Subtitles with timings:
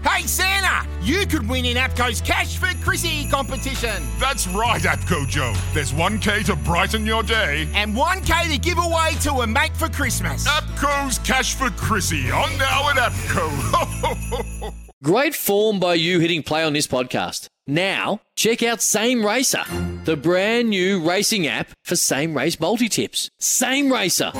[0.00, 4.02] Hey Santa, you could win in APCO's Cash for Chrissy competition.
[4.18, 5.54] That's right, APCO Joe.
[5.74, 7.68] There's 1K to brighten your day.
[7.74, 10.48] And 1K to give away to a mate for Christmas.
[10.48, 14.74] APCO's Cash for Chrissy on now at APCO.
[15.04, 17.48] Great form by you hitting play on this podcast.
[17.66, 19.64] Now, check out Same Racer,
[20.04, 23.28] the brand new racing app for same race multi tips.
[23.38, 24.32] Same Racer.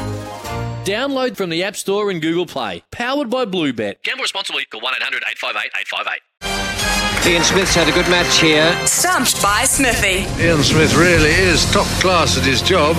[0.84, 2.82] Download from the App Store and Google Play.
[2.90, 4.02] Powered by Bluebet.
[4.02, 4.64] Gamble responsibly.
[4.64, 7.32] Call 1 800 858 858.
[7.32, 8.74] Ian Smith's had a good match here.
[8.84, 10.26] Stumped by Smithy.
[10.42, 12.96] Ian Smith really is top class at his job.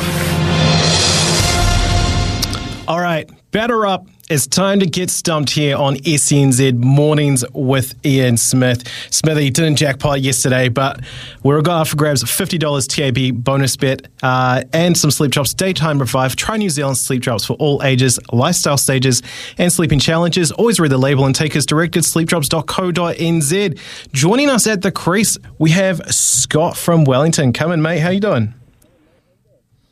[2.87, 4.07] All right, better up.
[4.29, 8.87] It's time to get stumped here on SENZ Mornings with Ian Smith.
[9.11, 11.01] Smithy didn't jackpot yesterday, but
[11.43, 16.37] we're going for grabs $50 TAB bonus bet uh, and some sleep drops daytime revive.
[16.37, 19.21] Try New Zealand sleep drops for all ages, lifestyle stages,
[19.57, 20.53] and sleeping challenges.
[20.53, 23.79] Always read the label and take us direct at sleepdrops.co.nz.
[24.13, 27.51] Joining us at the crease, we have Scott from Wellington.
[27.51, 27.99] Come in, mate.
[27.99, 28.53] How you doing?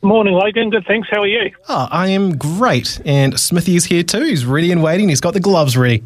[0.02, 0.70] Morning, Logan.
[0.70, 1.08] Good, thanks.
[1.10, 1.52] How are you?
[1.68, 3.00] Oh, I am great.
[3.04, 4.24] And Smithy is here too.
[4.24, 5.08] He's ready and waiting.
[5.08, 6.02] He's got the gloves ready.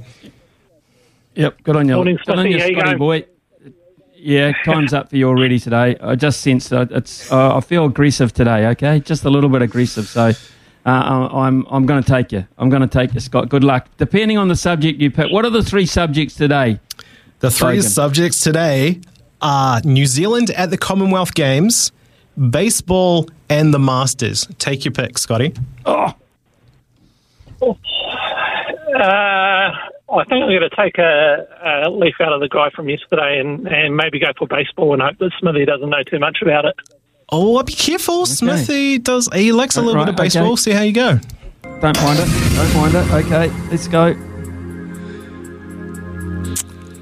[1.35, 1.95] Yep, good on you.
[1.95, 2.99] Morning, good on you, How Scotty going?
[2.99, 3.25] boy.
[4.15, 5.97] Yeah, time's up for you already today.
[6.01, 7.31] I just sense that it's.
[7.31, 8.67] Uh, I feel aggressive today.
[8.69, 10.07] Okay, just a little bit aggressive.
[10.07, 10.33] So.
[10.85, 12.47] Uh, I'm I'm going to take you.
[12.59, 13.49] I'm going to take you, Scott.
[13.49, 13.89] Good luck.
[13.97, 16.79] Depending on the subject you pick, what are the three subjects today?
[17.41, 17.83] The three Logan.
[17.83, 19.01] subjects today
[19.43, 21.91] are New Zealand at the Commonwealth Games,
[22.51, 24.47] baseball, and the Masters.
[24.59, 25.55] Take your pick, Scotty.
[25.85, 26.13] Oh,
[27.63, 27.73] Uh,
[30.09, 33.41] I think I'm going to take a, a leaf out of the guy from yesterday
[33.41, 36.65] and, and maybe go for baseball and hope that Smithy doesn't know too much about
[36.65, 36.75] it.
[37.31, 38.25] Oh, be careful.
[38.25, 39.29] Smithy does.
[39.35, 40.53] He likes a little Right, bit of baseball.
[40.53, 40.57] okay.
[40.57, 41.19] See how you go.
[41.63, 42.55] don't mind it.
[42.55, 43.27] Don't mind it.
[43.27, 44.15] Okay, let's go.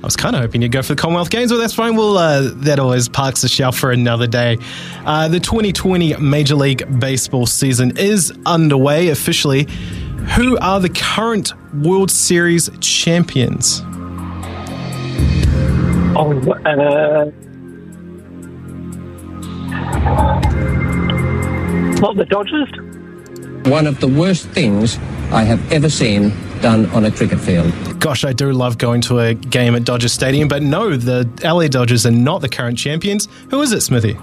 [0.04, 1.96] I was kind of hoping you'd go for the Commonwealth Games, but that's fine.
[1.96, 4.58] We'll, uh, that always parks the shelf for another day.
[5.06, 9.66] Uh, the 2020 Major League Baseball season is underway officially.
[10.36, 13.80] Who are the current World Series champions?
[16.14, 17.24] Oh, uh,
[21.98, 22.68] not the Dodgers?
[23.70, 24.98] One of the worst things
[25.32, 26.30] I have ever seen
[26.64, 27.70] done on a cricket field.
[28.00, 31.68] Gosh, I do love going to a game at Dodger Stadium, but no, the LA
[31.68, 33.28] Dodgers are not the current champions.
[33.50, 34.16] Who is it, Smithy?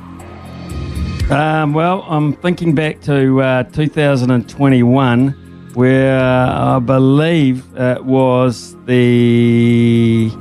[1.29, 10.31] Um, well, I'm thinking back to uh, 2021, where uh, I believe it was the.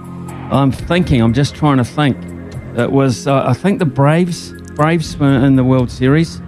[0.50, 1.20] I'm thinking.
[1.20, 2.16] I'm just trying to think.
[2.78, 3.26] It was.
[3.26, 4.52] Uh, I think the Braves.
[4.74, 6.40] Braves were in the World Series,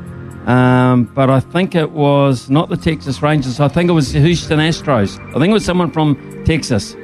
[0.46, 3.60] um, but I think it was not the Texas Rangers.
[3.60, 5.18] I think it was the Houston Astros.
[5.30, 6.96] I think it was someone from Texas.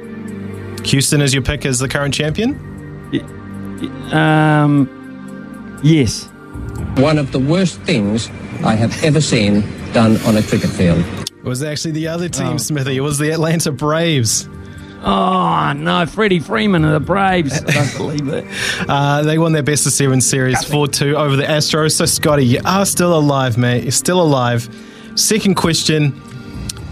[0.83, 2.53] Houston is your pick as the current champion?
[4.11, 6.25] Um, yes.
[6.95, 8.29] One of the worst things
[8.63, 9.61] I have ever seen
[9.93, 11.03] done on a cricket field.
[11.29, 12.97] It was actually the other team, Smithy.
[12.97, 14.49] It was the Atlanta Braves.
[15.01, 17.63] Oh no, Freddie Freeman of the Braves.
[17.63, 18.45] I don't believe it.
[18.89, 21.91] Uh, they won their best of seven series 4 2 over the Astros.
[21.91, 23.83] So, Scotty, you are still alive, mate.
[23.83, 24.67] You're still alive.
[25.15, 26.19] Second question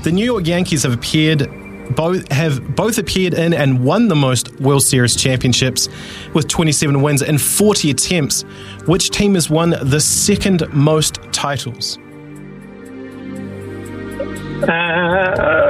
[0.04, 1.50] The New York Yankees have appeared.
[1.96, 5.90] Both have both appeared in and won the most World Series championships
[6.34, 8.44] with 27 wins and 40 attempts.
[8.86, 11.98] Which team has won the second most titles?
[14.64, 15.67] Uh,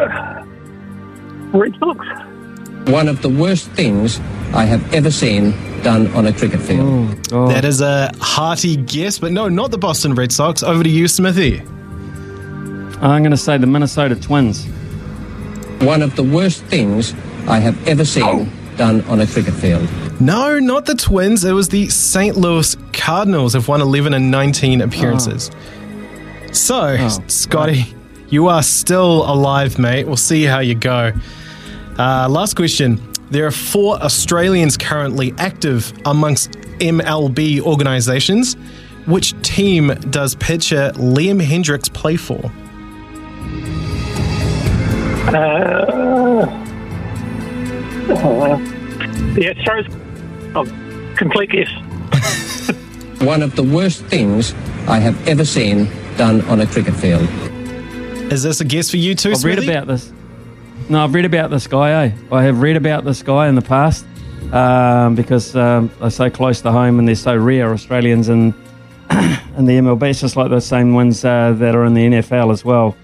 [1.54, 2.06] Red Sox?
[2.90, 4.20] One of the worst things
[4.54, 5.52] I have ever seen
[5.84, 6.88] done on a cricket field.
[6.88, 7.34] Mm.
[7.34, 10.64] Oh, That is a hearty guess, but no, not the Boston Red Sox.
[10.64, 11.60] Over to you, Smithy.
[13.00, 14.66] I'm going to say the Minnesota Twins.
[15.82, 17.14] One of the worst things
[17.48, 18.48] I have ever seen oh.
[18.78, 19.88] done on a cricket field.
[20.20, 21.44] No, not the Twins.
[21.46, 22.36] It was the St.
[22.36, 25.52] Louis Cardinals have won 11 and 19 appearances.
[25.54, 26.52] Ah.
[26.54, 27.94] So, Oh, Scotty,
[28.30, 30.06] you are still alive, mate.
[30.08, 31.12] We'll see how you go.
[31.98, 33.02] Uh, last question.
[33.30, 38.56] There are four Australians currently active amongst MLB organisations.
[39.06, 42.52] Which team does pitcher Liam Hendriks play for?
[45.36, 46.64] Uh,
[48.10, 48.56] Uh,
[49.36, 49.86] the Astros.
[50.56, 50.66] Oh,
[51.18, 51.68] complete guess.
[53.22, 54.54] One of the worst things
[54.88, 57.28] I have ever seen done on a cricket field.
[58.30, 60.12] Is this a guess for you too, I've read about this.
[60.90, 62.08] No, I've read about this guy.
[62.08, 62.12] Eh?
[62.30, 64.06] I have read about this guy in the past
[64.52, 67.72] um, because um, they're so close to home and they're so rare.
[67.72, 68.54] Australians and
[69.58, 72.52] in the MLB, it's just like the same ones uh, that are in the NFL
[72.52, 72.98] as well.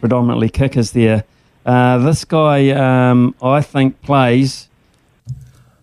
[0.00, 1.22] Predominantly kickers there.
[1.64, 4.68] Uh, this guy, um, I think, plays.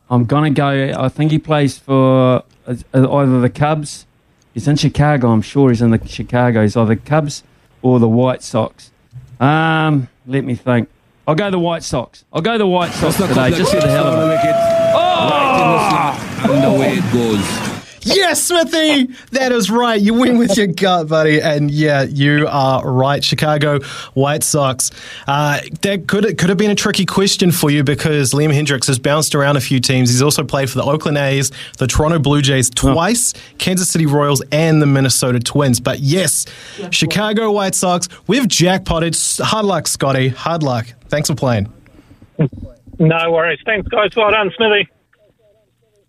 [0.09, 0.93] I'm gonna go.
[0.97, 4.05] I think he plays for uh, either the Cubs.
[4.53, 5.29] He's in Chicago.
[5.29, 6.63] I'm sure he's in the Chicago.
[6.63, 7.43] He's either Cubs
[7.83, 8.91] or the White Sox.
[9.39, 10.89] Um, let me think.
[11.27, 12.25] I'll go the White Sox.
[12.33, 14.39] I'll go the White Sox today, just for the hell of it.
[14.95, 16.51] Oh!
[16.51, 17.72] And away it goes.
[18.05, 19.13] Yes, Smithy!
[19.31, 19.99] That is right.
[19.99, 21.41] You went with your gut, buddy.
[21.41, 23.23] And yeah, you are right.
[23.23, 23.79] Chicago
[24.13, 24.91] White Sox.
[25.27, 28.99] Uh, that could, could have been a tricky question for you because Liam Hendriks has
[28.99, 30.09] bounced around a few teams.
[30.09, 34.41] He's also played for the Oakland A's, the Toronto Blue Jays twice, Kansas City Royals,
[34.51, 35.79] and the Minnesota Twins.
[35.79, 36.45] But yes,
[36.91, 39.17] Chicago White Sox, we've jackpotted.
[39.39, 40.29] Hard luck, Scotty.
[40.29, 40.87] Hard luck.
[41.09, 41.71] Thanks for playing.
[42.99, 43.59] No worries.
[43.65, 44.15] Thanks, guys.
[44.15, 44.89] Well done, Smithy.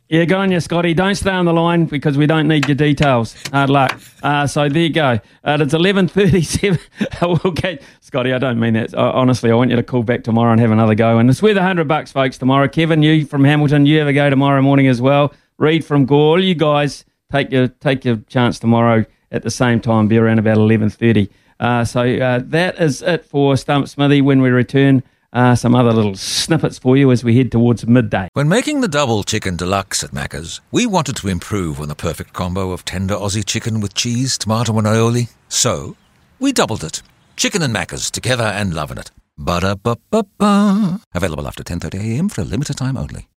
[0.08, 0.92] Yeah, go on, you Scotty.
[0.92, 3.34] Don't stay on the line because we don't need your details.
[3.50, 3.98] Hard luck.
[4.22, 5.18] Uh, so there you go.
[5.42, 6.78] Uh, it's eleven thirty-seven.
[7.22, 7.54] we'll
[8.02, 8.34] Scotty.
[8.34, 8.92] I don't mean that.
[8.92, 11.16] Uh, honestly, I want you to call back tomorrow and have another go.
[11.16, 12.36] And it's worth a hundred bucks, folks.
[12.36, 15.32] Tomorrow, Kevin, you from Hamilton, you have a go tomorrow morning as well.
[15.56, 20.06] Reed from Gore, you guys take your take your chance tomorrow at the same time.
[20.06, 21.30] Be around about eleven thirty.
[21.58, 24.20] Uh, so uh, that is it for Stump Smithy.
[24.20, 25.02] When we return,
[25.34, 28.28] uh, some other little snippets for you as we head towards midday.
[28.32, 32.32] When making the double chicken deluxe at Macca's, we wanted to improve on the perfect
[32.32, 35.30] combo of tender Aussie chicken with cheese, tomato, and aioli.
[35.48, 35.96] So,
[36.38, 37.02] we doubled it.
[37.36, 39.10] Chicken and Macca's together and loving it.
[39.36, 41.00] Ba-da-ba-ba-ba.
[41.12, 43.28] Available after 10.30am for a limited time only.